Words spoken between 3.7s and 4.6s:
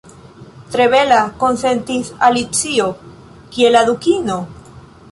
la Dukino?"